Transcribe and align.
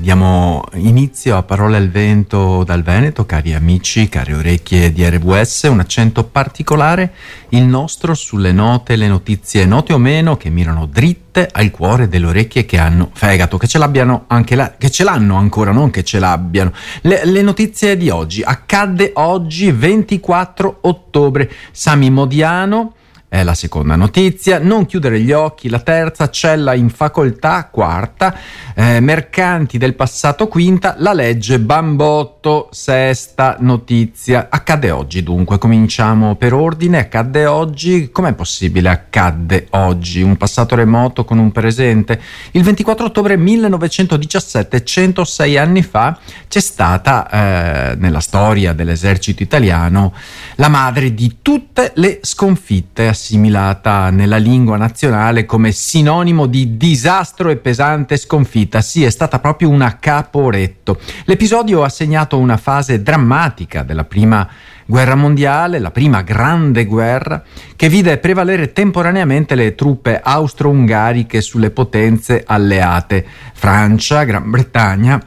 diamo 0.00 0.64
inizio 0.74 1.36
a 1.36 1.42
Parole 1.42 1.76
al 1.76 1.90
Vento 1.90 2.64
dal 2.64 2.82
Veneto, 2.82 3.26
cari 3.26 3.52
amici, 3.52 4.08
care 4.08 4.34
orecchie 4.34 4.92
di 4.92 5.06
RWS, 5.06 5.64
un 5.64 5.80
accento 5.80 6.24
particolare, 6.24 7.12
il 7.50 7.64
nostro 7.64 8.14
sulle 8.14 8.50
note, 8.50 8.96
le 8.96 9.08
notizie 9.08 9.66
note 9.66 9.92
o 9.92 9.98
meno 9.98 10.38
che 10.38 10.48
mirano 10.48 10.86
dritte 10.86 11.48
al 11.52 11.70
cuore 11.70 12.08
delle 12.08 12.26
orecchie 12.26 12.64
che 12.64 12.78
hanno 12.78 13.10
fegato, 13.12 13.58
che 13.58 13.66
ce 13.66 13.76
l'abbiano 13.76 14.24
anche 14.28 14.54
là, 14.54 14.74
che 14.78 14.90
ce 14.90 15.04
l'hanno 15.04 15.36
ancora, 15.36 15.70
non 15.70 15.90
che 15.90 16.02
ce 16.02 16.18
l'abbiano. 16.18 16.72
Le, 17.02 17.26
le 17.26 17.42
notizie 17.42 17.98
di 17.98 18.08
oggi, 18.08 18.42
accadde 18.42 19.12
oggi 19.14 19.70
24 19.70 20.78
ottobre, 20.80 21.50
Sami 21.72 22.10
Modiano 22.10 22.94
è 23.30 23.44
la 23.44 23.54
seconda 23.54 23.94
notizia. 23.94 24.58
Non 24.58 24.86
chiudere 24.86 25.20
gli 25.20 25.30
occhi, 25.30 25.68
la 25.68 25.78
terza, 25.78 26.28
cella 26.30 26.74
in 26.74 26.90
facoltà, 26.90 27.68
quarta, 27.70 28.36
eh, 28.74 28.98
mercanti 28.98 29.78
del 29.78 29.94
passato, 29.94 30.48
quinta, 30.48 30.96
la 30.98 31.12
legge 31.12 31.60
Bambotto, 31.60 32.68
sesta 32.72 33.56
notizia. 33.60 34.48
Accadde 34.50 34.90
oggi 34.90 35.22
dunque, 35.22 35.58
cominciamo 35.58 36.34
per 36.34 36.52
ordine, 36.52 36.98
accadde 36.98 37.46
oggi, 37.46 38.10
com'è 38.10 38.32
possibile 38.32 38.88
accadde 38.88 39.68
oggi? 39.70 40.22
Un 40.22 40.36
passato 40.36 40.74
remoto 40.74 41.24
con 41.24 41.38
un 41.38 41.52
presente? 41.52 42.20
Il 42.50 42.64
24 42.64 43.06
ottobre 43.06 43.36
1917, 43.36 44.82
106 44.82 45.56
anni 45.56 45.82
fa, 45.82 46.18
c'è 46.48 46.60
stata 46.60 47.30
eh, 47.30 47.94
nella 47.94 48.20
storia 48.20 48.72
dell'esercito 48.72 49.44
italiano 49.44 50.12
la 50.56 50.68
madre 50.68 51.14
di 51.14 51.36
tutte 51.42 51.92
le 51.94 52.18
sconfitte 52.22 53.18
assimilata 53.20 54.08
nella 54.08 54.38
lingua 54.38 54.78
nazionale 54.78 55.44
come 55.44 55.72
sinonimo 55.72 56.46
di 56.46 56.78
disastro 56.78 57.50
e 57.50 57.56
pesante 57.56 58.16
sconfitta. 58.16 58.80
Sì, 58.80 59.04
è 59.04 59.10
stata 59.10 59.38
proprio 59.38 59.68
una 59.68 59.98
caporetto. 59.98 60.98
L'episodio 61.26 61.82
ha 61.82 61.90
segnato 61.90 62.38
una 62.38 62.56
fase 62.56 63.02
drammatica 63.02 63.82
della 63.82 64.04
prima 64.04 64.48
guerra 64.86 65.14
mondiale, 65.14 65.78
la 65.78 65.90
prima 65.90 66.22
grande 66.22 66.86
guerra, 66.86 67.44
che 67.76 67.88
vide 67.90 68.16
prevalere 68.16 68.72
temporaneamente 68.72 69.54
le 69.54 69.74
truppe 69.74 70.18
austro-ungariche 70.22 71.42
sulle 71.42 71.70
potenze 71.70 72.42
alleate, 72.46 73.24
Francia, 73.52 74.24
Gran 74.24 74.50
Bretagna, 74.50 75.22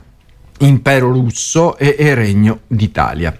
Impero 0.59 1.11
russo 1.11 1.77
e, 1.77 1.95
e 1.97 2.13
Regno 2.15 2.61
d'Italia 2.67 3.37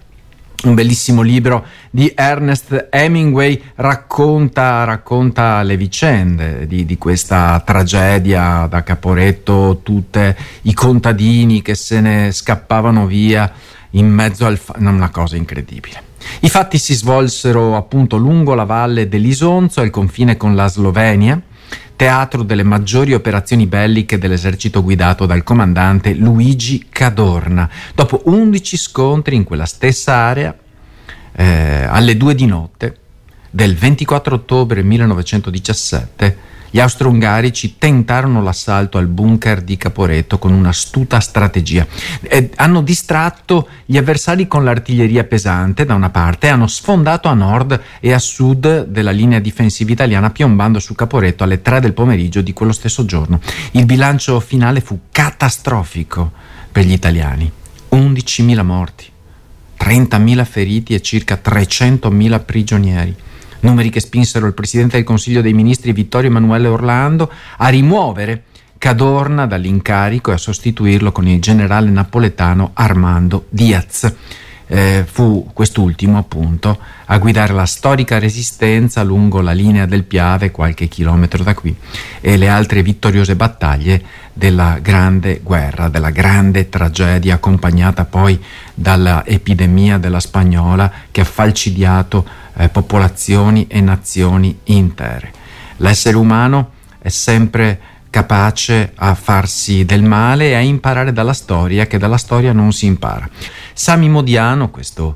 un 0.64 0.76
bellissimo 0.76 1.22
libro 1.22 1.66
di 1.90 2.12
Ernest 2.16 2.88
Hemingway 2.90 3.62
racconta, 3.76 4.84
racconta 4.86 5.62
le 5.62 5.76
vicende 5.76 6.66
di, 6.68 6.86
di, 6.86 6.98
questa 6.98 7.62
tragedia 7.66 8.66
da 8.68 8.82
Caporetto, 8.84 9.82
tutti 9.84 10.34
i 10.64 10.74
contadini 10.74 11.62
che 11.62 11.76
se 11.76 12.00
ne 12.00 12.32
scappavano 12.32 13.06
via 13.06 13.52
in 13.92 14.10
mezzo 14.10 14.46
al... 14.46 14.58
Fa- 14.58 14.76
una 14.78 15.10
cosa 15.10 15.36
incredibile. 15.36 16.12
I 16.40 16.50
fatti 16.50 16.78
si 16.78 16.94
svolsero 16.94 17.76
appunto 17.76 18.16
lungo 18.16 18.54
la 18.54 18.64
valle 18.64 19.10
dell'Isonzo, 19.10 19.82
al 19.82 19.90
confine 19.90 20.38
con 20.38 20.56
la 20.56 20.68
Slovenia, 20.68 21.42
teatro 22.04 22.44
delle 22.44 22.64
maggiori 22.64 23.14
operazioni 23.14 23.66
belliche 23.66 24.18
dell'esercito 24.18 24.84
guidato 24.84 25.26
dal 25.26 25.42
comandante 25.42 26.14
Luigi 26.14 26.88
Cadorna. 26.90 27.70
Dopo 27.96 28.24
11 28.26 28.76
scontri 28.76 29.38
in 29.38 29.46
quella 29.46 29.66
stessa 29.66 30.14
area, 30.14 30.54
eh, 31.32 31.86
alle 31.88 32.18
due 32.18 32.36
di 32.36 32.46
notte 32.46 32.98
del 33.50 33.74
24 33.78 34.36
ottobre 34.36 34.84
1917, 34.84 36.38
gli 36.74 36.80
austro-ungarici 36.80 37.76
tentarono 37.78 38.42
l'assalto 38.42 38.98
al 38.98 39.06
bunker 39.06 39.62
di 39.62 39.78
Caporetto 39.78 40.40
con 40.40 40.54
un'astuta 40.54 41.20
strategia. 41.20 41.86
Eh, 42.22 42.50
hanno 42.56 42.82
distratto 42.82 43.68
gli 43.86 43.96
avversari 43.96 44.48
con 44.48 44.64
l'artiglieria 44.64 45.24
pesante 45.24 45.86
da 45.86 45.94
una 45.94 46.10
parte 46.10 46.48
e 46.48 46.50
hanno 46.50 46.66
sfondato 46.66 47.28
a 47.28 47.36
nord 47.36 47.80
e 48.00 48.12
a 48.12 48.18
sud 48.18 48.86
della 48.86 49.12
linea 49.12 49.38
difensiva 49.38 49.92
italiana 49.92 50.32
piombando 50.32 50.80
su 50.80 50.96
Caporetto 50.96 51.44
alle 51.44 51.62
3 51.62 51.80
del 51.80 51.94
pomeriggio 51.94 52.42
di 52.42 52.54
quello 52.54 52.72
stesso 52.72 53.06
giorno. 53.06 53.40
Il 53.74 53.86
bilancio 53.86 54.40
finale 54.40 54.82
fu 54.82 55.00
catastrofico 55.12 56.32
per 56.72 56.86
gli 56.86 56.94
italiani. 56.94 57.52
11.000 57.92 58.64
morti, 58.64 59.06
30.000 59.80 60.44
feriti 60.44 60.96
e 60.96 61.04
circa 61.04 61.40
300.000 61.40 62.44
prigionieri 62.44 63.16
numeri 63.64 63.90
che 63.90 64.00
spinsero 64.00 64.46
il 64.46 64.54
Presidente 64.54 64.98
del 64.98 65.06
Consiglio 65.06 65.42
dei 65.42 65.54
Ministri 65.54 65.92
Vittorio 65.92 66.30
Emanuele 66.30 66.68
Orlando 66.68 67.32
a 67.58 67.68
rimuovere 67.68 68.44
Cadorna 68.78 69.46
dall'incarico 69.46 70.32
e 70.32 70.34
a 70.34 70.38
sostituirlo 70.38 71.12
con 71.14 71.28
il 71.28 71.40
generale 71.40 71.90
napoletano 71.90 72.72
Armando 72.74 73.46
Diaz. 73.50 74.14
Eh, 74.66 75.06
fu 75.10 75.50
quest'ultimo 75.54 76.18
appunto 76.18 76.80
a 77.06 77.18
guidare 77.18 77.54
la 77.54 77.66
storica 77.66 78.18
resistenza 78.18 79.04
lungo 79.04 79.42
la 79.42 79.52
linea 79.52 79.86
del 79.86 80.04
Piave 80.04 80.52
qualche 80.52 80.88
chilometro 80.88 81.44
da 81.44 81.54
qui 81.54 81.76
e 82.22 82.38
le 82.38 82.48
altre 82.48 82.82
vittoriose 82.82 83.36
battaglie 83.36 84.02
della 84.34 84.80
grande 84.82 85.42
guerra, 85.44 85.90
della 85.90 86.10
grande 86.10 86.70
tragedia 86.70 87.36
accompagnata 87.36 88.06
poi 88.06 88.42
dall'epidemia 88.74 89.98
della 89.98 90.22
spagnola 90.22 90.92
che 91.12 91.22
ha 91.22 91.26
falcidiato 91.26 92.26
eh, 92.56 92.70
popolazioni 92.70 93.68
e 93.68 93.82
nazioni 93.82 94.60
intere. 94.66 95.32
L'essere 95.78 96.18
umano 96.18 96.72
è 97.00 97.10
sempre 97.10 97.80
capace 98.10 98.92
a 98.94 99.16
farsi 99.16 99.86
del 99.86 100.04
male 100.04 100.50
e 100.50 100.54
a 100.54 100.60
imparare 100.60 101.12
dalla 101.12 101.34
storia, 101.34 101.88
che 101.88 101.98
dalla 101.98 102.18
storia 102.18 102.54
non 102.54 102.72
si 102.72 102.86
impara. 102.86 103.28
Sami 103.74 104.08
Modiano, 104.08 104.70
questo, 104.70 105.16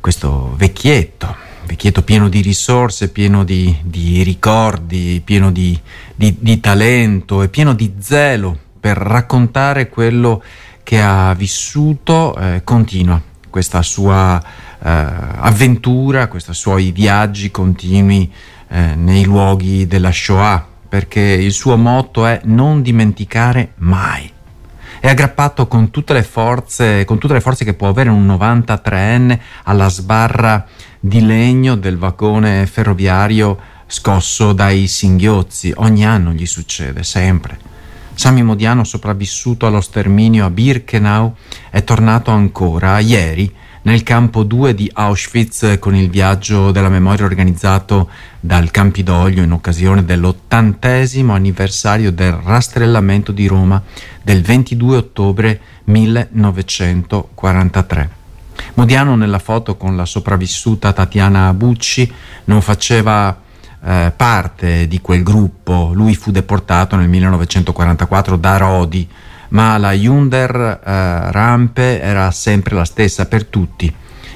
questo 0.00 0.54
vecchietto, 0.56 1.34
vecchietto 1.66 2.02
pieno 2.02 2.28
di 2.28 2.40
risorse, 2.40 3.10
pieno 3.10 3.42
di, 3.42 3.76
di 3.82 4.22
ricordi, 4.22 5.20
pieno 5.24 5.50
di, 5.50 5.78
di, 6.14 6.36
di, 6.38 6.60
talento 6.60 7.42
e 7.42 7.48
pieno 7.48 7.74
di 7.74 7.94
zelo 7.98 8.56
per 8.78 8.96
raccontare 8.96 9.88
quello 9.88 10.40
che 10.84 11.02
ha 11.02 11.34
vissuto, 11.34 12.36
eh, 12.36 12.60
continua 12.62 13.20
questa 13.50 13.82
sua 13.82 14.42
avventura, 14.80 16.28
questi 16.28 16.54
suoi 16.54 16.92
viaggi 16.92 17.50
continui 17.50 18.30
eh, 18.68 18.94
nei 18.94 19.24
luoghi 19.24 19.86
della 19.86 20.12
Shoah, 20.12 20.66
perché 20.88 21.20
il 21.20 21.52
suo 21.52 21.76
motto 21.76 22.26
è 22.26 22.40
non 22.44 22.82
dimenticare 22.82 23.72
mai. 23.76 24.30
È 25.00 25.08
aggrappato 25.08 25.68
con 25.68 25.90
tutte 25.90 26.12
le 26.12 26.22
forze, 26.22 27.04
con 27.04 27.18
tutte 27.18 27.34
le 27.34 27.40
forze 27.40 27.64
che 27.64 27.74
può 27.74 27.88
avere 27.88 28.10
un 28.10 28.26
93enne 28.26 29.38
alla 29.64 29.88
sbarra 29.88 30.66
di 30.98 31.24
legno 31.24 31.76
del 31.76 31.98
vagone 31.98 32.66
ferroviario 32.66 33.58
scosso 33.86 34.52
dai 34.52 34.86
singhiozzi. 34.86 35.72
Ogni 35.76 36.04
anno 36.04 36.32
gli 36.32 36.46
succede, 36.46 37.04
sempre. 37.04 37.58
Sami 38.14 38.42
Modiano, 38.42 38.82
sopravvissuto 38.82 39.66
allo 39.66 39.80
sterminio 39.80 40.44
a 40.44 40.50
Birkenau, 40.50 41.32
è 41.70 41.84
tornato 41.84 42.32
ancora 42.32 42.98
ieri 42.98 43.54
nel 43.88 44.02
campo 44.02 44.42
2 44.42 44.74
di 44.74 44.90
Auschwitz 44.92 45.78
con 45.78 45.96
il 45.96 46.10
viaggio 46.10 46.72
della 46.72 46.90
memoria 46.90 47.24
organizzato 47.24 48.10
dal 48.38 48.70
Campidoglio 48.70 49.42
in 49.42 49.50
occasione 49.50 50.04
dell'ottantesimo 50.04 51.32
anniversario 51.32 52.12
del 52.12 52.32
rastrellamento 52.32 53.32
di 53.32 53.46
Roma 53.46 53.82
del 54.22 54.42
22 54.42 54.96
ottobre 54.98 55.58
1943. 55.84 58.10
Modiano 58.74 59.16
nella 59.16 59.38
foto 59.38 59.78
con 59.78 59.96
la 59.96 60.04
sopravvissuta 60.04 60.92
Tatiana 60.92 61.54
Bucci 61.54 62.12
non 62.44 62.60
faceva 62.60 63.40
eh, 63.82 64.12
parte 64.14 64.86
di 64.86 65.00
quel 65.00 65.22
gruppo, 65.22 65.92
lui 65.94 66.14
fu 66.14 66.30
deportato 66.30 66.94
nel 66.94 67.08
1944 67.08 68.36
da 68.36 68.58
Rodi 68.58 69.08
ma 69.48 69.78
la 69.78 69.92
Hyundai 69.92 70.44
eh, 70.44 71.30
rampe 71.30 72.00
era 72.00 72.30
sempre 72.30 72.74
la 72.74 72.84
stessa 72.84 73.26
per 73.26 73.44
tutti. 73.46 73.92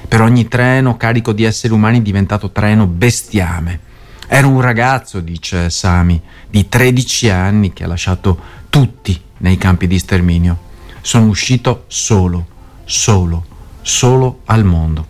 Per 0.07 0.21
ogni 0.21 0.47
treno 0.47 0.97
carico 0.97 1.33
di 1.33 1.43
esseri 1.43 1.73
umani 1.73 2.01
diventato 2.01 2.51
treno 2.51 2.85
bestiame. 2.87 3.79
Era 4.27 4.47
un 4.47 4.61
ragazzo, 4.61 5.19
dice 5.19 5.69
Sami, 5.69 6.21
di 6.49 6.67
13 6.67 7.29
anni 7.29 7.73
che 7.73 7.83
ha 7.83 7.87
lasciato 7.87 8.39
tutti 8.69 9.19
nei 9.39 9.57
campi 9.57 9.87
di 9.87 9.99
sterminio. 9.99 10.71
Sono 11.01 11.27
uscito 11.27 11.85
solo, 11.87 12.47
solo, 12.85 13.45
solo 13.81 14.41
al 14.45 14.63
mondo. 14.63 15.07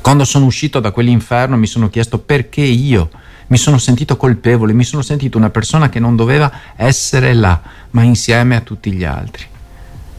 Quando 0.00 0.24
sono 0.24 0.46
uscito 0.46 0.80
da 0.80 0.92
quell'inferno 0.92 1.56
mi 1.56 1.66
sono 1.66 1.90
chiesto 1.90 2.18
perché 2.18 2.62
io 2.62 3.10
mi 3.50 3.56
sono 3.56 3.78
sentito 3.78 4.16
colpevole, 4.16 4.72
mi 4.72 4.84
sono 4.84 5.02
sentito 5.02 5.36
una 5.36 5.50
persona 5.50 5.88
che 5.88 5.98
non 5.98 6.14
doveva 6.14 6.50
essere 6.76 7.34
là, 7.34 7.60
ma 7.90 8.02
insieme 8.02 8.54
a 8.54 8.60
tutti 8.60 8.92
gli 8.92 9.02
altri. 9.02 9.44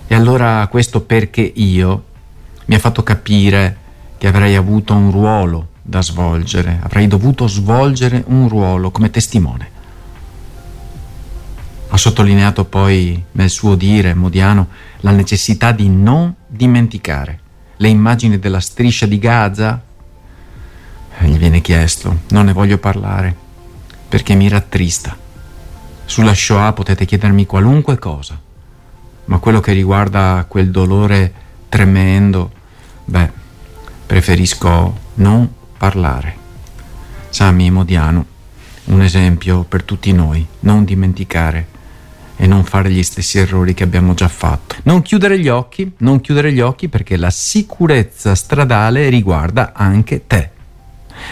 E 0.07 0.15
allora 0.15 0.67
questo 0.67 0.99
perché 0.99 1.41
io 1.41 2.03
mi 2.65 2.75
ha 2.75 2.79
fatto 2.79 3.03
capire 3.03 3.77
che 4.17 4.27
avrei 4.27 4.55
avuto 4.55 4.93
un 4.93 5.11
ruolo 5.11 5.69
da 5.81 6.01
svolgere, 6.01 6.79
avrei 6.83 7.07
dovuto 7.07 7.47
svolgere 7.47 8.21
un 8.27 8.49
ruolo 8.49 8.91
come 8.91 9.09
testimone. 9.09 9.69
Ha 11.87 11.97
sottolineato 11.97 12.65
poi 12.65 13.23
nel 13.31 13.49
suo 13.49 13.75
dire, 13.75 14.13
Modiano, 14.13 14.67
la 15.01 15.11
necessità 15.11 15.71
di 15.71 15.87
non 15.87 16.35
dimenticare 16.47 17.39
le 17.77 17.87
immagini 17.87 18.39
della 18.39 18.59
striscia 18.59 19.05
di 19.05 19.17
Gaza. 19.17 19.81
Gli 21.23 21.37
viene 21.37 21.61
chiesto, 21.61 22.21
non 22.29 22.45
ne 22.45 22.53
voglio 22.53 22.77
parlare, 22.77 23.35
perché 24.09 24.33
mi 24.33 24.49
rattrista. 24.49 25.15
Sulla 26.05 26.33
Shoah 26.33 26.73
potete 26.73 27.05
chiedermi 27.05 27.45
qualunque 27.45 27.97
cosa, 27.97 28.39
ma 29.25 29.37
quello 29.37 29.59
che 29.59 29.71
riguarda 29.71 30.45
quel 30.47 30.71
dolore 30.71 31.33
tremendo, 31.69 32.51
beh, 33.05 33.31
preferisco 34.05 34.97
non 35.15 35.49
parlare. 35.77 36.35
Sami 37.29 37.71
Modiano, 37.71 38.25
un 38.85 39.01
esempio 39.01 39.63
per 39.63 39.83
tutti 39.83 40.11
noi, 40.11 40.45
non 40.61 40.83
dimenticare 40.83 41.67
e 42.35 42.47
non 42.47 42.65
fare 42.65 42.89
gli 42.89 43.03
stessi 43.03 43.37
errori 43.37 43.73
che 43.73 43.83
abbiamo 43.83 44.13
già 44.13 44.27
fatto. 44.27 44.75
Non 44.83 45.01
chiudere 45.01 45.39
gli 45.39 45.47
occhi, 45.47 45.93
non 45.99 46.19
chiudere 46.19 46.51
gli 46.51 46.59
occhi 46.59 46.89
perché 46.89 47.15
la 47.15 47.29
sicurezza 47.29 48.35
stradale 48.35 49.09
riguarda 49.09 49.71
anche 49.73 50.25
te. 50.27 50.49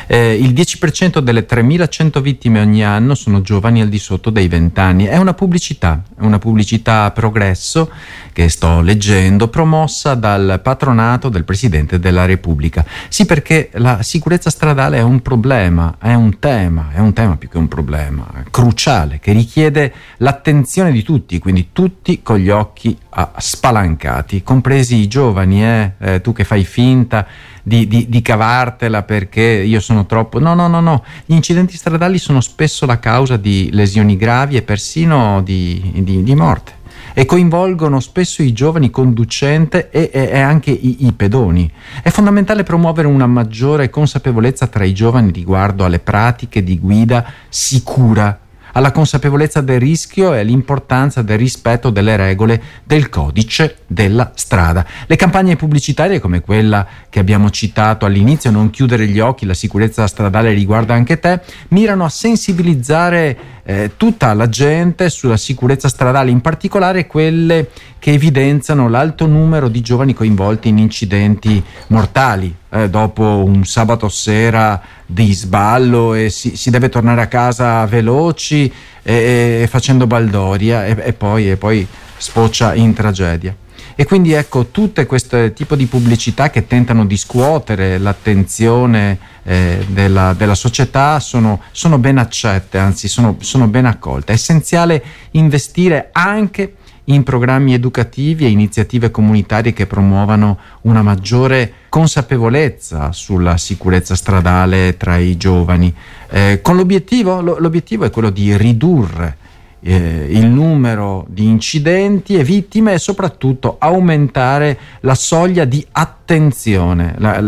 Eh, 0.07 0.33
il 0.33 0.53
10% 0.53 1.19
delle 1.19 1.45
3.100 1.45 2.19
vittime 2.21 2.59
ogni 2.59 2.83
anno 2.83 3.15
sono 3.15 3.41
giovani 3.41 3.81
al 3.81 3.89
di 3.89 3.99
sotto 3.99 4.29
dei 4.29 4.47
20 4.47 4.79
anni. 4.79 5.05
È 5.05 5.17
una 5.17 5.33
pubblicità, 5.33 6.03
una 6.19 6.39
pubblicità 6.39 7.05
a 7.05 7.11
progresso 7.11 7.89
che 8.33 8.49
sto 8.49 8.81
leggendo, 8.81 9.47
promossa 9.47 10.15
dal 10.15 10.59
patronato 10.63 11.29
del 11.29 11.43
Presidente 11.43 11.99
della 11.99 12.25
Repubblica. 12.25 12.85
Sì, 13.09 13.25
perché 13.25 13.69
la 13.73 14.01
sicurezza 14.01 14.49
stradale 14.49 14.97
è 14.97 15.01
un 15.01 15.21
problema, 15.21 15.95
è 15.99 16.13
un 16.13 16.39
tema, 16.39 16.89
è 16.93 16.99
un 16.99 17.13
tema 17.13 17.35
più 17.35 17.49
che 17.49 17.57
un 17.57 17.67
problema, 17.67 18.25
cruciale, 18.49 19.19
che 19.19 19.31
richiede 19.31 19.93
l'attenzione 20.17 20.91
di 20.91 21.03
tutti, 21.03 21.39
quindi 21.39 21.69
tutti 21.73 22.21
con 22.21 22.37
gli 22.37 22.49
occhi 22.49 22.97
spalancati, 23.37 24.43
compresi 24.43 24.95
i 24.95 25.07
giovani, 25.07 25.63
eh? 25.65 25.91
Eh, 25.99 26.21
tu 26.21 26.31
che 26.31 26.43
fai 26.43 26.63
finta 26.63 27.25
di, 27.63 27.87
di, 27.87 28.07
di, 28.09 28.21
cavartela 28.21 29.03
perché 29.03 29.41
io 29.41 29.79
sono 29.79 30.05
troppo... 30.05 30.39
No, 30.39 30.53
no, 30.53 30.67
no, 30.67 30.79
no, 30.79 31.03
gli 31.25 31.33
incidenti 31.33 31.77
stradali 31.77 32.17
sono 32.17 32.41
spesso 32.41 32.85
la 32.85 32.99
causa 32.99 33.37
di 33.37 33.69
lesioni 33.71 34.17
gravi 34.17 34.55
e 34.55 34.61
persino 34.61 35.41
di, 35.43 35.91
di 36.03 36.35
morte 36.35 36.77
e 37.13 37.25
coinvolgono 37.25 37.99
spesso 37.99 38.41
i 38.41 38.53
giovani 38.53 38.89
conducenti 38.89 39.77
e, 39.77 40.09
e, 40.13 40.29
e 40.31 40.39
anche 40.39 40.71
i, 40.71 41.05
i, 41.05 41.13
pedoni. 41.13 41.69
È 42.01 42.09
fondamentale 42.09 42.63
promuovere 42.63 43.07
una 43.07 43.27
maggiore 43.27 43.89
consapevolezza 43.89 44.67
tra 44.67 44.83
i 44.83 44.93
giovani 44.93 45.31
riguardo 45.31 45.85
alle 45.85 45.99
pratiche 45.99 46.63
di 46.63 46.79
guida 46.79 47.25
sicura 47.49 48.39
alla 48.79 48.91
consapevolezza 48.91 49.59
del 49.59 49.79
rischio 49.79 50.33
e 50.33 50.39
all'importanza 50.39 51.21
del 51.21 51.37
rispetto 51.37 51.89
delle 51.89 52.15
regole 52.15 52.61
del 52.85 53.09
codice 53.09 53.79
della 53.87 54.31
strada. 54.35 54.85
Le 55.05 55.17
campagne 55.17 55.57
pubblicitarie 55.57 56.19
come 56.19 56.39
quella 56.39 56.87
che 57.09 57.19
abbiamo 57.19 57.49
citato 57.49 58.05
all'inizio, 58.05 58.51
non 58.51 58.69
chiudere 58.69 59.07
gli 59.07 59.19
occhi, 59.19 59.45
la 59.45 59.53
sicurezza 59.53 60.07
stradale 60.07 60.53
riguarda 60.53 60.93
anche 60.93 61.19
te, 61.19 61.41
mirano 61.69 62.05
a 62.05 62.09
sensibilizzare 62.09 63.58
eh, 63.69 63.91
tutta 63.97 64.33
la 64.33 64.49
gente 64.49 65.11
sulla 65.11 65.37
sicurezza 65.37 65.89
stradale, 65.89 66.31
in 66.31 66.41
particolare 66.41 67.05
quelle 67.05 67.69
che 67.99 68.13
evidenziano 68.13 68.89
l'alto 68.89 69.27
numero 69.27 69.67
di 69.67 69.81
giovani 69.81 70.15
coinvolti 70.15 70.69
in 70.69 70.79
incidenti 70.79 71.63
mortali. 71.87 72.55
Eh, 72.71 72.89
dopo 72.89 73.23
un 73.23 73.63
sabato 73.65 74.09
sera 74.09 74.81
di 75.05 75.31
sballo 75.33 76.15
e 76.15 76.31
si, 76.31 76.57
si 76.57 76.71
deve 76.71 76.89
tornare 76.89 77.21
a 77.21 77.27
casa 77.27 77.85
veloci 77.85 78.73
e, 79.03 79.59
e 79.61 79.67
facendo 79.67 80.07
baldoria 80.07 80.87
e, 80.87 80.97
e, 81.05 81.13
poi, 81.13 81.51
e 81.51 81.57
poi 81.57 81.85
sfocia 82.17 82.73
in 82.73 82.93
tragedia. 82.93 83.55
E 83.99 84.05
quindi 84.05 84.31
ecco, 84.31 84.67
tutte 84.67 85.05
queste 85.05 85.51
tipo 85.51 85.75
di 85.75 85.85
pubblicità 85.85 86.49
che 86.49 86.65
tentano 86.65 87.05
di 87.05 87.17
scuotere 87.17 87.97
l'attenzione 87.97 89.19
eh, 89.43 89.85
della, 89.89 90.31
della, 90.31 90.55
società 90.55 91.19
sono, 91.19 91.59
sono, 91.71 91.97
ben 91.97 92.17
accette, 92.17 92.77
anzi 92.77 93.09
sono, 93.09 93.35
sono 93.41 93.67
ben 93.67 93.83
accolte. 93.83 94.31
È 94.31 94.35
essenziale 94.35 95.03
investire 95.31 96.11
anche 96.13 96.75
in 97.03 97.23
programmi 97.23 97.73
educativi 97.73 98.45
e 98.45 98.49
iniziative 98.51 99.11
comunitarie 99.11 99.73
che 99.73 99.85
promuovano 99.85 100.57
una 100.83 101.01
maggiore 101.01 101.73
consapevolezza 101.89 103.11
sulla 103.11 103.57
sicurezza 103.57 104.15
stradale 104.15 104.95
tra 104.95 105.17
i 105.17 105.35
giovani, 105.35 105.93
eh, 106.29 106.61
con 106.61 106.77
l'obiettivo, 106.77 107.41
l'obiettivo 107.41 108.05
è 108.05 108.09
quello 108.09 108.29
di 108.29 108.55
ridurre 108.55 109.35
eh, 109.81 110.27
il 110.29 110.45
numero 110.47 111.25
di 111.29 111.45
incidenti 111.45 112.35
e 112.35 112.43
vittime 112.43 112.93
e 112.93 112.99
soprattutto 112.99 113.77
aumentare 113.79 114.77
la 115.01 115.15
soglia 115.15 115.65
di 115.65 115.85
attenzione. 115.91 117.15
La, 117.17 117.41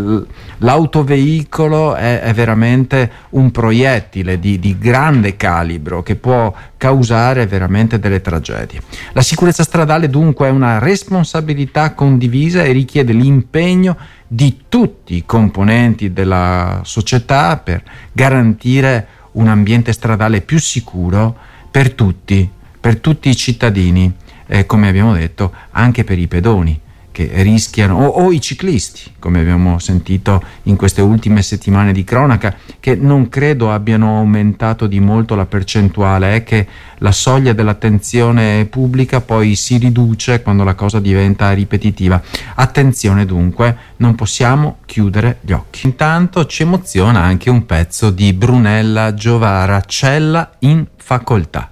l'autoveicolo 0.60 1.95
è, 1.95 2.22
è, 2.22 2.33
veramente 2.33 3.12
un 3.31 3.51
proiettile 3.51 4.39
di, 4.39 4.60
di 4.60 4.78
grande 4.78 5.36
calibro 5.36 6.04
che 6.04 6.16
può 6.16 6.54
causare 6.78 7.45
veramente 7.48 8.00
delle 8.00 8.22
tragedie. 8.22 8.81
La 9.12 9.22
sicurezza 9.22 9.63
stradale 9.63 10.10
dunque 10.10 10.48
è 10.48 10.51
una 10.51 10.80
responsabilità 10.80 11.94
condivisa 11.94 12.63
e 12.63 12.72
richiede 12.72 13.13
l'impegno 13.13 13.98
di 14.27 14.62
tutti 14.69 15.16
i 15.16 15.25
componenti 15.25 16.13
della 16.13 16.80
società 16.84 17.57
per 17.57 17.84
garantire 18.13 19.07
un 19.34 19.48
ambiente 19.48 19.92
stradale 19.92 20.42
più 20.42 20.60
sicuro 20.60 21.50
per 21.71 21.94
tutti, 21.94 22.47
per 22.79 23.00
tutti 23.00 23.29
i 23.29 23.35
cittadini, 23.35 24.13
eh, 24.45 24.65
come 24.65 24.89
abbiamo 24.89 25.13
detto, 25.13 25.53
anche 25.71 26.03
per 26.03 26.19
i 26.19 26.27
pedoni 26.27 26.79
che 27.12 27.30
rischiano, 27.44 27.98
o, 27.98 28.08
o, 28.08 28.31
i 28.31 28.40
ciclisti, 28.40 29.12
come 29.19 29.40
abbiamo 29.40 29.80
sentito 29.80 30.42
in 30.63 30.75
queste 30.75 31.02
ultime 31.02 31.42
settimane 31.42 31.92
di 31.92 32.04
cronaca, 32.04 32.56
che 32.80 32.96
non 32.96 33.30
credo 33.30 33.72
abbiano 33.72 34.18
aumentato 34.18 34.88
di 34.88 35.00
molto 35.00 35.36
la 35.36 35.46
percentuale, 35.46 36.36
è 36.36 36.44
che 36.44 36.68
la 37.00 37.12
soglia 37.12 37.54
dell'attenzione 37.54 38.66
pubblica 38.66 39.22
poi 39.22 39.56
si 39.56 39.78
riduce 39.78 40.42
quando 40.42 40.63
la 40.63 40.75
cosa 40.75 41.00
diventa 41.00 41.52
ripetitiva. 41.52 42.22
Attenzione 42.56 43.25
dunque, 43.25 43.75
non 43.98 44.16
possiamo 44.16 44.78
chiudere 44.86 45.40
gli 45.42 45.52
occhi. 45.52 45.88
Intanto 45.88 46.46
ci 46.46 46.62
emoziona 46.62 47.22
anche 47.22 47.50
un 47.50 47.66
pezzo 47.66 48.10
di 48.10 48.34
Brunella 48.34 49.13
Giovara, 49.13 49.81
Cella 49.81 50.52
in 50.60 50.86
facoltà 50.96 51.70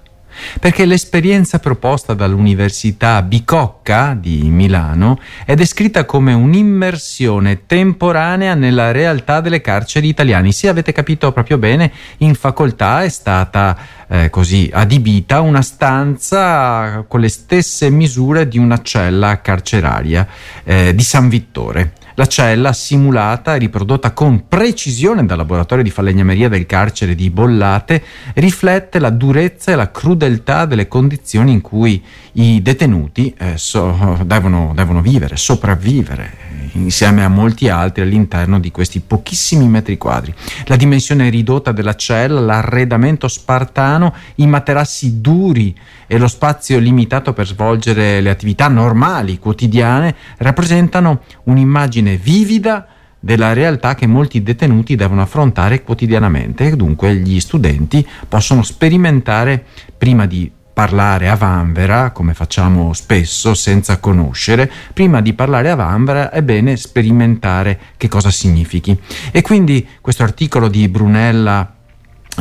perché 0.59 0.85
l'esperienza 0.85 1.59
proposta 1.59 2.13
dall'Università 2.13 3.21
Bicocca 3.21 4.15
di 4.19 4.49
Milano 4.49 5.19
è 5.45 5.55
descritta 5.55 6.05
come 6.05 6.33
un'immersione 6.33 7.65
temporanea 7.65 8.53
nella 8.53 8.91
realtà 8.91 9.41
delle 9.41 9.61
carceri 9.61 10.07
italiane. 10.07 10.51
Se 10.51 10.67
avete 10.67 10.91
capito 10.91 11.31
proprio 11.31 11.57
bene, 11.57 11.91
in 12.17 12.35
facoltà 12.35 13.03
è 13.03 13.09
stata 13.09 13.77
eh, 14.07 14.29
così 14.29 14.69
adibita 14.73 15.41
una 15.41 15.61
stanza 15.61 17.05
con 17.07 17.19
le 17.19 17.29
stesse 17.29 17.89
misure 17.89 18.47
di 18.47 18.57
una 18.57 18.81
cella 18.81 19.41
carceraria 19.41 20.27
eh, 20.63 20.93
di 20.95 21.03
San 21.03 21.29
Vittore. 21.29 21.93
La 22.19 22.27
cella, 22.27 22.73
simulata 22.73 23.55
e 23.55 23.59
riprodotta 23.59 24.11
con 24.11 24.49
precisione 24.49 25.25
dal 25.25 25.37
laboratorio 25.37 25.85
di 25.85 25.89
falegnameria 25.89 26.49
del 26.49 26.65
carcere 26.65 27.15
di 27.15 27.29
Bollate, 27.29 28.03
riflette 28.33 28.99
la 28.99 29.09
durezza 29.09 29.71
e 29.71 29.75
la 29.75 29.89
crudeltà 29.89 30.28
delle 30.37 30.87
condizioni 30.87 31.51
in 31.51 31.61
cui 31.61 32.03
i 32.33 32.61
detenuti 32.61 33.33
eh, 33.37 33.57
so, 33.57 34.19
devono, 34.23 34.71
devono 34.75 35.01
vivere, 35.01 35.37
sopravvivere 35.37 36.47
insieme 36.73 37.23
a 37.23 37.29
molti 37.29 37.69
altri 37.69 38.03
all'interno 38.03 38.59
di 38.59 38.71
questi 38.71 38.99
pochissimi 38.99 39.67
metri 39.67 39.97
quadri. 39.97 40.33
La 40.65 40.75
dimensione 40.75 41.29
ridotta 41.29 41.71
della 41.71 41.95
cella, 41.95 42.39
l'arredamento 42.39 43.27
spartano, 43.27 44.13
i 44.35 44.47
materassi 44.47 45.21
duri 45.21 45.75
e 46.07 46.17
lo 46.17 46.27
spazio 46.27 46.79
limitato 46.79 47.33
per 47.33 47.47
svolgere 47.47 48.21
le 48.21 48.29
attività 48.29 48.67
normali, 48.67 49.39
quotidiane, 49.39 50.15
rappresentano 50.37 51.21
un'immagine 51.43 52.17
vivida 52.17 52.87
della 53.19 53.53
realtà 53.53 53.95
che 53.95 54.07
molti 54.07 54.41
detenuti 54.41 54.95
devono 54.95 55.21
affrontare 55.21 55.83
quotidianamente 55.83 56.67
e 56.67 56.75
dunque 56.75 57.15
gli 57.15 57.39
studenti 57.39 58.05
possono 58.27 58.63
sperimentare 58.63 59.63
prima 59.97 60.25
di 60.25 60.51
parlare 60.79 61.27
a 61.27 61.35
vanvera, 61.35 62.11
come 62.11 62.33
facciamo 62.33 62.93
spesso 62.93 63.53
senza 63.53 63.97
conoscere, 63.97 64.71
prima 64.93 65.19
di 65.19 65.33
parlare 65.33 65.69
a 65.69 65.75
vanvera 65.75 66.31
è 66.31 66.41
bene 66.41 66.77
sperimentare 66.77 67.77
che 67.97 68.07
cosa 68.07 68.31
significhi. 68.31 68.97
E 69.31 69.41
quindi 69.41 69.85
questo 69.99 70.23
articolo 70.23 70.69
di 70.69 70.87
Brunella 70.87 71.73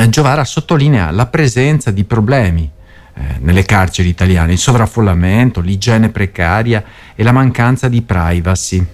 Giovara 0.09 0.45
sottolinea 0.45 1.11
la 1.11 1.27
presenza 1.27 1.91
di 1.91 2.05
problemi 2.05 2.71
eh, 3.15 3.23
nelle 3.41 3.65
carceri 3.65 4.09
italiane, 4.09 4.53
il 4.53 4.59
sovraffollamento, 4.59 5.61
l'igiene 5.61 6.11
precaria 6.11 6.85
e 7.17 7.25
la 7.25 7.33
mancanza 7.33 7.89
di 7.89 8.03
privacy. 8.03 8.87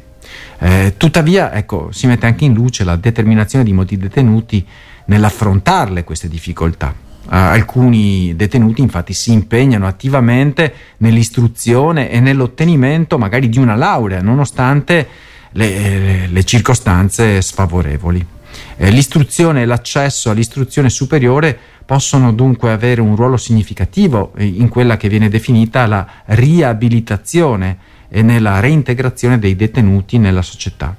Eh, 0.59 0.95
tuttavia, 0.97 1.53
ecco, 1.53 1.91
si 1.93 2.07
mette 2.07 2.27
anche 2.27 2.45
in 2.45 2.55
luce 2.55 2.85
la 2.85 2.97
determinazione 2.97 3.65
di 3.65 3.73
molti 3.73 3.97
detenuti 3.97 4.67
nell'affrontarle 5.07 6.05
queste 6.05 6.29
difficoltà. 6.29 6.95
alcuni 7.27 8.37
detenuti 8.37 8.83
infatti 8.83 9.15
si 9.15 9.33
impegnano 9.33 9.87
attivamente 9.87 10.75
nell'istruzione 10.99 12.11
e 12.11 12.21
nell'ottenimento 12.21 13.17
magari 13.17 13.49
di 13.49 13.59
una 13.59 13.75
laurea, 13.75 14.21
nonostante 14.21 15.09
le, 15.53 16.27
le 16.27 16.45
circostanze 16.45 17.41
sfavorevoli. 17.41 18.27
Eh, 18.77 18.91
l'istruzione 18.91 19.63
e 19.63 19.65
l'accesso 19.65 20.31
all'istruzione 20.31 20.91
superiore 20.91 21.59
possono 21.85 22.33
dunque 22.33 22.71
avere 22.71 23.01
un 23.01 23.15
ruolo 23.15 23.37
significativo 23.37 24.33
in 24.39 24.69
quella 24.69 24.97
che 24.97 25.09
viene 25.09 25.29
definita 25.29 25.87
la 25.87 26.07
riabilitazione 26.27 27.79
e 28.09 28.23
nella 28.23 28.61
reintegrazione 28.61 29.39
dei 29.39 29.57
detenuti 29.57 30.19
nella 30.19 30.43
società. 30.43 30.97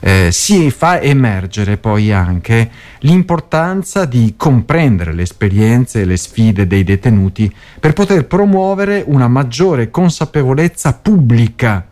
Eh, 0.00 0.30
si 0.32 0.70
fa 0.70 1.00
emergere 1.00 1.76
poi 1.76 2.10
anche 2.10 2.70
l'importanza 3.00 4.04
di 4.04 4.34
comprendere 4.36 5.12
le 5.12 5.22
esperienze 5.22 6.00
e 6.00 6.04
le 6.04 6.16
sfide 6.16 6.66
dei 6.66 6.82
detenuti 6.84 7.52
per 7.78 7.92
poter 7.92 8.26
promuovere 8.26 9.04
una 9.06 9.28
maggiore 9.28 9.90
consapevolezza 9.90 10.94
pubblica 10.94 11.86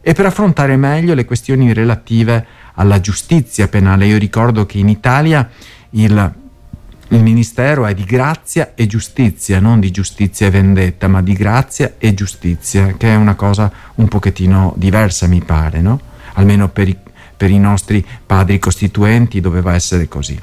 e 0.00 0.12
per 0.14 0.26
affrontare 0.26 0.76
meglio 0.76 1.14
le 1.14 1.24
questioni 1.24 1.72
relative 1.72 2.46
alla 2.74 3.00
giustizia 3.00 3.68
penale. 3.68 4.06
Io 4.06 4.18
ricordo 4.18 4.64
che 4.64 4.78
in 4.78 4.88
Italia 4.88 5.48
il, 5.90 6.32
il 7.12 7.22
Ministero 7.22 7.86
è 7.86 7.94
di 7.94 8.04
grazia 8.04 8.72
e 8.74 8.86
giustizia, 8.86 9.58
non 9.58 9.80
di 9.80 9.90
giustizia 9.90 10.46
e 10.46 10.50
vendetta, 10.50 11.08
ma 11.08 11.22
di 11.22 11.32
grazia 11.32 11.94
e 11.98 12.14
giustizia, 12.14 12.94
che 12.96 13.08
è 13.08 13.16
una 13.16 13.34
cosa 13.34 13.70
un 13.96 14.06
pochettino 14.06 14.74
diversa, 14.76 15.26
mi 15.26 15.42
pare, 15.42 15.80
no? 15.80 16.00
Almeno 16.34 16.68
per 16.68 16.88
i, 16.88 16.96
per 17.36 17.50
i 17.50 17.58
nostri 17.58 18.04
padri 18.24 18.60
costituenti 18.60 19.40
doveva 19.40 19.74
essere 19.74 20.06
così. 20.06 20.38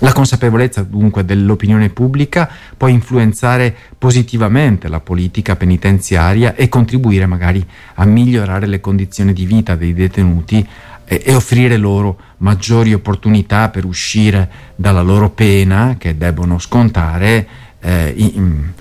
La 0.00 0.12
consapevolezza 0.12 0.82
dunque 0.82 1.24
dell'opinione 1.24 1.88
pubblica 1.88 2.50
può 2.76 2.88
influenzare 2.88 3.72
positivamente 3.96 4.88
la 4.88 4.98
politica 4.98 5.54
penitenziaria 5.54 6.56
e 6.56 6.68
contribuire 6.68 7.26
magari 7.26 7.64
a 7.94 8.04
migliorare 8.04 8.66
le 8.66 8.80
condizioni 8.80 9.32
di 9.32 9.46
vita 9.46 9.76
dei 9.76 9.94
detenuti 9.94 10.66
e, 11.04 11.22
e 11.24 11.34
offrire 11.34 11.76
loro 11.76 12.18
maggiori 12.38 12.92
opportunità 12.92 13.68
per 13.68 13.84
uscire 13.84 14.50
dalla 14.74 15.02
loro 15.02 15.30
pena 15.30 15.96
che 15.98 16.16
debbono 16.16 16.58
scontare 16.58 17.46
eh, 17.80 18.12
in, 18.16 18.72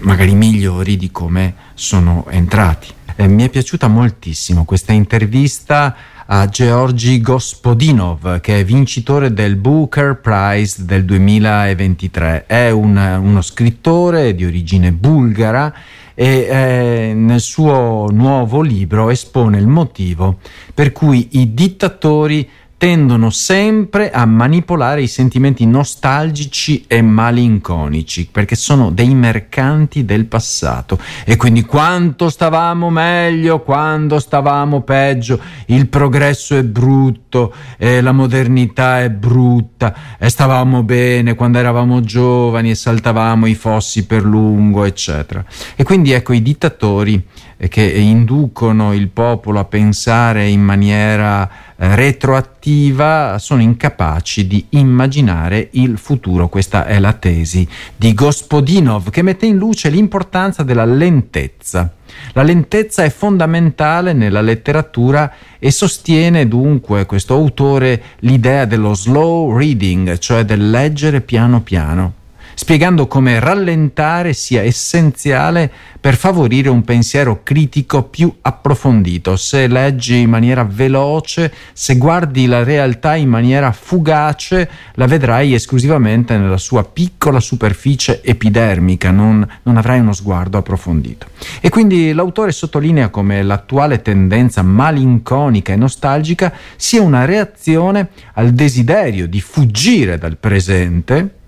magari 0.00 0.34
migliori 0.34 0.96
di 0.96 1.10
come 1.10 1.54
sono 1.74 2.26
entrati. 2.28 2.88
Eh, 3.16 3.28
mi 3.28 3.44
è 3.44 3.48
piaciuta 3.48 3.86
moltissimo 3.86 4.64
questa 4.64 4.92
intervista 4.92 5.94
a 6.26 6.48
Georgi 6.48 7.20
Gospodinov, 7.20 8.40
che 8.40 8.60
è 8.60 8.64
vincitore 8.64 9.32
del 9.32 9.56
Booker 9.56 10.20
Prize 10.20 10.84
del 10.84 11.04
2023. 11.04 12.46
È 12.46 12.70
un, 12.70 12.96
uno 12.96 13.42
scrittore 13.42 14.34
di 14.34 14.44
origine 14.44 14.90
bulgara 14.90 15.72
e 16.14 16.46
eh, 16.48 17.12
nel 17.14 17.40
suo 17.40 18.08
nuovo 18.10 18.60
libro 18.60 19.10
espone 19.10 19.58
il 19.58 19.66
motivo 19.66 20.38
per 20.72 20.92
cui 20.92 21.28
i 21.32 21.52
dittatori 21.54 22.48
tendono 22.84 23.30
sempre 23.30 24.10
a 24.10 24.26
manipolare 24.26 25.00
i 25.00 25.06
sentimenti 25.06 25.64
nostalgici 25.64 26.84
e 26.86 27.00
malinconici, 27.00 28.28
perché 28.30 28.56
sono 28.56 28.90
dei 28.90 29.14
mercanti 29.14 30.04
del 30.04 30.26
passato. 30.26 30.98
E 31.24 31.36
quindi 31.36 31.62
quanto 31.62 32.28
stavamo 32.28 32.90
meglio, 32.90 33.62
quando 33.62 34.18
stavamo 34.18 34.82
peggio, 34.82 35.40
il 35.68 35.88
progresso 35.88 36.58
è 36.58 36.62
brutto, 36.62 37.54
e 37.78 38.02
la 38.02 38.12
modernità 38.12 39.00
è 39.00 39.08
brutta, 39.08 40.18
e 40.18 40.28
stavamo 40.28 40.82
bene 40.82 41.34
quando 41.36 41.56
eravamo 41.56 42.02
giovani 42.02 42.68
e 42.68 42.74
saltavamo 42.74 43.46
i 43.46 43.54
fossi 43.54 44.04
per 44.04 44.24
lungo, 44.24 44.84
eccetera. 44.84 45.42
E 45.74 45.84
quindi 45.84 46.12
ecco 46.12 46.34
i 46.34 46.42
dittatori 46.42 47.26
eh, 47.56 47.68
che 47.68 47.82
inducono 47.82 48.92
il 48.92 49.08
popolo 49.08 49.58
a 49.58 49.64
pensare 49.64 50.48
in 50.48 50.60
maniera 50.60 51.48
eh, 51.48 51.63
retroattiva 51.76 53.38
sono 53.38 53.60
incapaci 53.62 54.46
di 54.46 54.66
immaginare 54.70 55.68
il 55.72 55.98
futuro. 55.98 56.48
Questa 56.48 56.86
è 56.86 56.98
la 56.98 57.12
tesi 57.12 57.66
di 57.96 58.14
Gospodinov 58.14 59.10
che 59.10 59.22
mette 59.22 59.46
in 59.46 59.56
luce 59.56 59.88
l'importanza 59.88 60.62
della 60.62 60.84
lentezza. 60.84 61.92
La 62.32 62.42
lentezza 62.42 63.02
è 63.02 63.10
fondamentale 63.10 64.12
nella 64.12 64.40
letteratura 64.40 65.32
e 65.58 65.70
sostiene 65.70 66.46
dunque 66.46 67.06
questo 67.06 67.34
autore 67.34 68.02
l'idea 68.20 68.64
dello 68.66 68.94
slow 68.94 69.56
reading, 69.56 70.18
cioè 70.18 70.44
del 70.44 70.70
leggere 70.70 71.20
piano 71.20 71.60
piano 71.60 72.22
spiegando 72.54 73.06
come 73.06 73.38
rallentare 73.38 74.32
sia 74.32 74.62
essenziale 74.62 75.70
per 76.00 76.16
favorire 76.16 76.68
un 76.68 76.82
pensiero 76.82 77.42
critico 77.42 78.02
più 78.02 78.32
approfondito. 78.42 79.36
Se 79.36 79.66
leggi 79.66 80.18
in 80.18 80.30
maniera 80.30 80.64
veloce, 80.64 81.52
se 81.72 81.96
guardi 81.96 82.46
la 82.46 82.62
realtà 82.62 83.14
in 83.14 83.28
maniera 83.28 83.72
fugace, 83.72 84.68
la 84.94 85.06
vedrai 85.06 85.54
esclusivamente 85.54 86.36
nella 86.36 86.58
sua 86.58 86.84
piccola 86.84 87.40
superficie 87.40 88.22
epidermica, 88.22 89.10
non, 89.10 89.46
non 89.62 89.76
avrai 89.76 90.00
uno 90.00 90.12
sguardo 90.12 90.58
approfondito. 90.58 91.26
E 91.60 91.68
quindi 91.68 92.12
l'autore 92.12 92.52
sottolinea 92.52 93.08
come 93.08 93.42
l'attuale 93.42 94.02
tendenza 94.02 94.62
malinconica 94.62 95.72
e 95.72 95.76
nostalgica 95.76 96.52
sia 96.76 97.00
una 97.00 97.24
reazione 97.24 98.08
al 98.34 98.52
desiderio 98.52 99.26
di 99.26 99.40
fuggire 99.40 100.18
dal 100.18 100.36
presente 100.36 101.42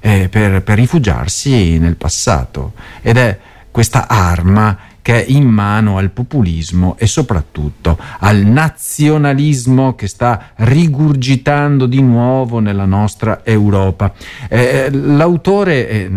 eh, 0.00 0.28
per, 0.28 0.62
per 0.62 0.78
rifugiarsi 0.78 1.78
nel 1.78 1.96
passato 1.96 2.72
ed 3.02 3.16
è 3.16 3.38
questa 3.70 4.08
arma 4.08 4.76
che 5.02 5.24
è 5.24 5.30
in 5.30 5.48
mano 5.48 5.96
al 5.96 6.10
populismo 6.10 6.96
e 6.98 7.06
soprattutto 7.06 7.98
al 8.18 8.38
nazionalismo 8.38 9.94
che 9.94 10.06
sta 10.06 10.50
rigurgitando 10.56 11.86
di 11.86 12.02
nuovo 12.02 12.58
nella 12.58 12.84
nostra 12.84 13.40
Europa. 13.44 14.12
Eh, 14.48 14.90
l'autore, 14.90 15.88
eh, 15.88 16.10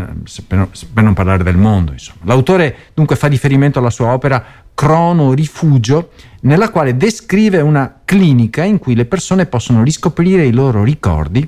per, 0.46 0.68
non 0.96 1.14
parlare 1.14 1.44
del 1.44 1.58
mondo, 1.58 1.94
insomma, 1.94 2.20
l'autore 2.24 2.76
dunque 2.94 3.16
fa 3.16 3.28
riferimento 3.28 3.80
alla 3.80 3.90
sua 3.90 4.12
opera 4.12 4.44
Crono 4.74 5.34
Rifugio, 5.34 6.12
nella 6.42 6.70
quale 6.70 6.98
descrive 6.98 7.62
una 7.62 8.02
clinica 8.04 8.64
in 8.64 8.80
cui 8.80 8.96
le 8.96 9.06
persone 9.06 9.46
possono 9.46 9.84
riscoprire 9.84 10.46
i 10.46 10.52
loro 10.52 10.84
ricordi 10.84 11.48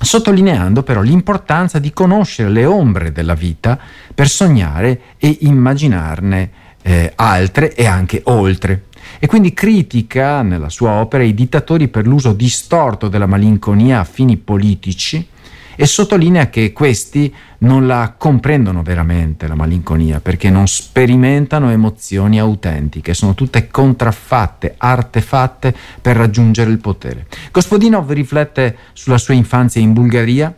sottolineando 0.00 0.82
però 0.82 1.00
l'importanza 1.00 1.78
di 1.78 1.92
conoscere 1.92 2.50
le 2.50 2.64
ombre 2.64 3.12
della 3.12 3.34
vita 3.34 3.78
per 4.14 4.28
sognare 4.28 5.00
e 5.18 5.38
immaginarne 5.40 6.50
eh, 6.82 7.12
altre 7.16 7.74
e 7.74 7.86
anche 7.86 8.22
oltre. 8.24 8.84
E 9.18 9.26
quindi 9.26 9.54
critica 9.54 10.42
nella 10.42 10.68
sua 10.68 10.92
opera 10.92 11.22
i 11.22 11.34
dittatori 11.34 11.88
per 11.88 12.06
l'uso 12.06 12.32
distorto 12.32 13.08
della 13.08 13.26
malinconia 13.26 14.00
a 14.00 14.04
fini 14.04 14.36
politici 14.36 15.26
e 15.80 15.86
sottolinea 15.86 16.50
che 16.50 16.72
questi 16.72 17.32
non 17.58 17.86
la 17.86 18.14
comprendono 18.18 18.82
veramente 18.82 19.46
la 19.46 19.54
malinconia 19.54 20.18
perché 20.18 20.50
non 20.50 20.66
sperimentano 20.66 21.70
emozioni 21.70 22.40
autentiche, 22.40 23.14
sono 23.14 23.34
tutte 23.34 23.68
contraffatte, 23.68 24.74
artefatte 24.76 25.72
per 26.02 26.16
raggiungere 26.16 26.72
il 26.72 26.78
potere. 26.78 27.26
Gospodinov 27.52 28.10
riflette 28.10 28.76
sulla 28.92 29.18
sua 29.18 29.34
infanzia 29.34 29.80
in 29.80 29.92
Bulgaria 29.92 30.52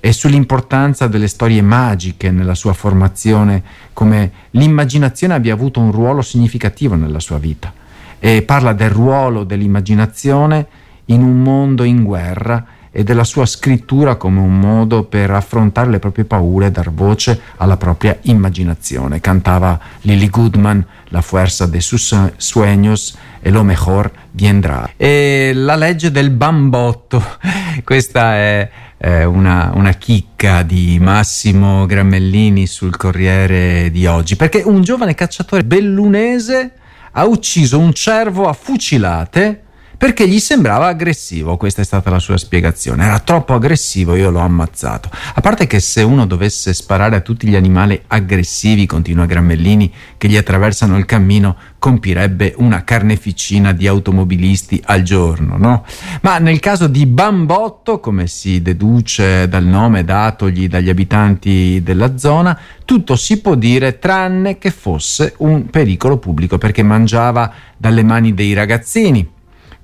e 0.00 0.12
sull'importanza 0.14 1.06
delle 1.06 1.28
storie 1.28 1.60
magiche 1.60 2.30
nella 2.30 2.54
sua 2.54 2.72
formazione, 2.72 3.62
come 3.92 4.32
l'immaginazione 4.52 5.34
abbia 5.34 5.52
avuto 5.52 5.80
un 5.80 5.92
ruolo 5.92 6.22
significativo 6.22 6.94
nella 6.94 7.20
sua 7.20 7.36
vita 7.36 7.70
e 8.18 8.40
parla 8.40 8.72
del 8.72 8.88
ruolo 8.88 9.44
dell'immaginazione 9.44 10.66
in 11.06 11.22
un 11.22 11.42
mondo 11.42 11.84
in 11.84 12.04
guerra 12.04 12.68
e 12.98 13.04
della 13.04 13.24
sua 13.24 13.44
scrittura 13.44 14.14
come 14.14 14.40
un 14.40 14.58
modo 14.58 15.04
per 15.04 15.30
affrontare 15.30 15.90
le 15.90 15.98
proprie 15.98 16.24
paure 16.24 16.68
e 16.68 16.70
dar 16.70 16.90
voce 16.90 17.38
alla 17.58 17.76
propria 17.76 18.16
immaginazione. 18.22 19.20
Cantava 19.20 19.78
Lily 20.00 20.30
Goodman, 20.30 20.82
La 21.10 21.20
fuerza 21.20 21.66
de 21.66 21.82
sus 21.82 22.16
sueños 22.38 23.14
e 23.42 23.50
lo 23.50 23.64
mejor 23.64 24.10
vendrá. 24.30 24.90
E 24.96 25.52
la 25.54 25.76
legge 25.76 26.10
del 26.10 26.30
bambotto, 26.30 27.22
questa 27.84 28.34
è 28.36 28.70
una, 29.26 29.72
una, 29.74 29.92
chicca 29.92 30.62
di 30.62 30.98
Massimo 30.98 31.84
Grammellini 31.84 32.66
sul 32.66 32.96
Corriere 32.96 33.90
di 33.90 34.06
oggi, 34.06 34.36
perché 34.36 34.62
un 34.64 34.80
giovane 34.80 35.14
cacciatore 35.14 35.64
bellunese 35.64 36.72
ha 37.12 37.26
ucciso 37.26 37.78
un 37.78 37.92
cervo 37.92 38.48
a 38.48 38.54
fucilate 38.54 39.64
perché 39.96 40.28
gli 40.28 40.38
sembrava 40.38 40.86
aggressivo, 40.86 41.56
questa 41.56 41.80
è 41.80 41.84
stata 41.84 42.10
la 42.10 42.18
sua 42.18 42.36
spiegazione, 42.36 43.04
era 43.04 43.18
troppo 43.18 43.54
aggressivo, 43.54 44.14
io 44.14 44.30
l'ho 44.30 44.40
ammazzato. 44.40 45.08
A 45.34 45.40
parte 45.40 45.66
che 45.66 45.80
se 45.80 46.02
uno 46.02 46.26
dovesse 46.26 46.74
sparare 46.74 47.16
a 47.16 47.20
tutti 47.20 47.48
gli 47.48 47.56
animali 47.56 48.00
aggressivi, 48.08 48.84
continua 48.84 49.24
Grammellini, 49.24 49.92
che 50.18 50.28
gli 50.28 50.36
attraversano 50.36 50.98
il 50.98 51.06
cammino, 51.06 51.56
compirebbe 51.78 52.54
una 52.58 52.84
carneficina 52.84 53.72
di 53.72 53.86
automobilisti 53.86 54.82
al 54.84 55.02
giorno, 55.02 55.56
no? 55.56 55.84
Ma 56.22 56.38
nel 56.38 56.60
caso 56.60 56.88
di 56.88 57.06
Bambotto, 57.06 58.00
come 58.00 58.26
si 58.26 58.60
deduce 58.60 59.48
dal 59.48 59.64
nome 59.64 60.04
datogli 60.04 60.68
dagli 60.68 60.90
abitanti 60.90 61.80
della 61.82 62.18
zona, 62.18 62.58
tutto 62.84 63.16
si 63.16 63.40
può 63.40 63.54
dire 63.54 63.98
tranne 63.98 64.58
che 64.58 64.70
fosse 64.70 65.34
un 65.38 65.66
pericolo 65.70 66.18
pubblico 66.18 66.58
perché 66.58 66.82
mangiava 66.82 67.52
dalle 67.76 68.02
mani 68.02 68.34
dei 68.34 68.52
ragazzini 68.52 69.34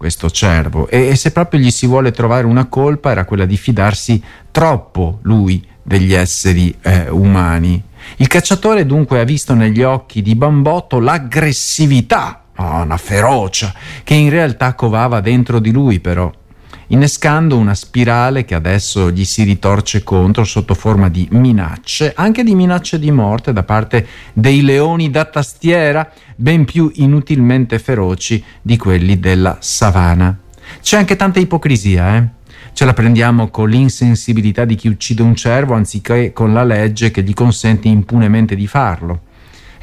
questo 0.02 0.30
cervo 0.30 0.88
e, 0.88 1.10
e 1.10 1.14
se 1.14 1.30
proprio 1.30 1.60
gli 1.60 1.70
si 1.70 1.86
vuole 1.86 2.10
trovare 2.10 2.44
una 2.44 2.64
colpa 2.64 3.12
era 3.12 3.24
quella 3.24 3.44
di 3.44 3.56
fidarsi 3.56 4.20
troppo 4.50 5.20
lui 5.22 5.64
degli 5.80 6.12
esseri 6.12 6.76
eh, 6.82 7.08
umani. 7.08 7.80
Il 8.16 8.26
cacciatore 8.26 8.84
dunque 8.84 9.20
ha 9.20 9.24
visto 9.24 9.54
negli 9.54 9.80
occhi 9.82 10.20
di 10.20 10.34
Bambotto 10.34 10.98
l'aggressività, 10.98 12.42
oh, 12.56 12.82
una 12.82 12.96
ferocia, 12.96 13.72
che 14.02 14.14
in 14.14 14.28
realtà 14.30 14.74
covava 14.74 15.20
dentro 15.20 15.60
di 15.60 15.70
lui 15.70 16.00
però 16.00 16.32
innescando 16.92 17.56
una 17.56 17.74
spirale 17.74 18.44
che 18.44 18.54
adesso 18.54 19.10
gli 19.10 19.24
si 19.24 19.42
ritorce 19.42 20.02
contro 20.02 20.44
sotto 20.44 20.74
forma 20.74 21.08
di 21.08 21.26
minacce, 21.32 22.12
anche 22.14 22.44
di 22.44 22.54
minacce 22.54 22.98
di 22.98 23.10
morte 23.10 23.52
da 23.52 23.62
parte 23.62 24.06
dei 24.32 24.62
leoni 24.62 25.10
da 25.10 25.24
tastiera, 25.24 26.10
ben 26.36 26.64
più 26.64 26.90
inutilmente 26.96 27.78
feroci 27.78 28.42
di 28.60 28.76
quelli 28.76 29.18
della 29.18 29.56
savana. 29.60 30.38
C'è 30.80 30.98
anche 30.98 31.16
tanta 31.16 31.40
ipocrisia, 31.40 32.16
eh? 32.16 32.40
Ce 32.74 32.84
la 32.84 32.94
prendiamo 32.94 33.48
con 33.48 33.68
l'insensibilità 33.68 34.64
di 34.64 34.76
chi 34.76 34.88
uccide 34.88 35.22
un 35.22 35.34
cervo 35.34 35.74
anziché 35.74 36.32
con 36.32 36.52
la 36.52 36.64
legge 36.64 37.10
che 37.10 37.22
gli 37.22 37.34
consente 37.34 37.88
impunemente 37.88 38.54
di 38.54 38.66
farlo 38.66 39.30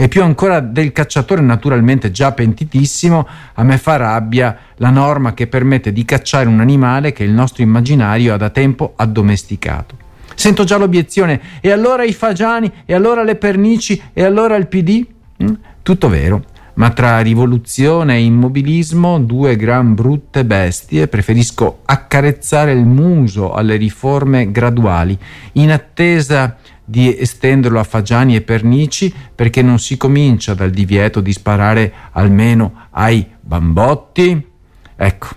e 0.02 0.08
più 0.08 0.24
ancora 0.24 0.62
del 0.62 0.94
cacciatore 0.94 1.42
naturalmente 1.42 2.10
già 2.10 2.32
pentitissimo, 2.32 3.28
a 3.56 3.64
me 3.64 3.78
fa 3.78 3.98
rabbia 3.98 4.58
la 4.78 4.92
norma 4.92 5.34
che 5.34 5.48
permette 5.48 5.92
di 5.92 6.06
cacciare 6.06 6.48
un 6.48 6.62
animale 6.62 7.12
che 7.12 7.26
il 7.26 7.32
nostro 7.32 7.64
immaginario 7.64 8.34
ha 8.34 8.38
da 8.38 8.50
tempo 8.50 8.94
addomesticato. 8.96 9.98
Sento 10.36 10.64
già 10.64 10.78
l'obiezione, 10.78 11.42
e 11.60 11.72
allora 11.72 12.06
i 12.06 12.14
fagiani, 12.14 12.72
e 12.86 12.94
allora 12.94 13.24
le 13.24 13.36
pernici, 13.36 14.02
e 14.14 14.24
allora 14.24 14.56
il 14.56 14.68
PD? 14.68 15.06
Mm? 15.44 15.54
Tutto 15.84 16.08
vero, 16.08 16.46
ma 16.76 16.92
tra 16.92 17.20
rivoluzione 17.20 18.16
e 18.16 18.24
immobilismo, 18.24 19.20
due 19.20 19.58
gran 19.58 19.96
brutte 19.96 20.46
bestie, 20.46 21.10
preferisco 21.10 21.80
accarezzare 21.84 22.72
il 22.72 22.86
muso 22.86 23.52
alle 23.52 23.76
riforme 23.76 24.50
graduali, 24.50 25.18
in 25.54 25.74
attesa 25.74 26.56
di 26.90 27.16
estenderlo 27.16 27.80
a 27.80 27.84
fagiani 27.84 28.36
e 28.36 28.42
pernici 28.42 29.14
perché 29.36 29.62
non 29.62 29.78
si 29.78 29.96
comincia 29.96 30.56
dal 30.56 30.72
divieto 30.72 31.22
di 31.22 31.32
sparare 31.32 31.94
almeno 32.14 32.88
ai 32.90 33.28
bambotti? 33.40 34.48
Ecco, 34.96 35.28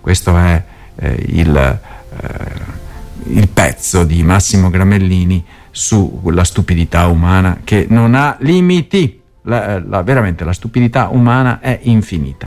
questo 0.00 0.36
è 0.36 0.62
eh, 0.94 1.24
il, 1.30 1.56
eh, 1.56 3.30
il 3.32 3.48
pezzo 3.48 4.04
di 4.04 4.22
Massimo 4.22 4.70
Gramellini 4.70 5.44
sulla 5.72 6.44
stupidità 6.44 7.08
umana 7.08 7.60
che 7.64 7.86
non 7.88 8.14
ha 8.14 8.36
limiti. 8.40 9.20
La, 9.44 9.82
la, 9.84 10.02
veramente 10.02 10.44
la 10.44 10.52
stupidità 10.52 11.08
umana 11.08 11.58
è 11.58 11.80
infinita. 11.82 12.40